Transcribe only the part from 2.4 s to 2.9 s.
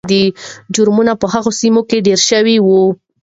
وو.